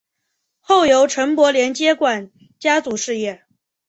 [0.61, 3.43] 后由陈柏廷接管家族事业。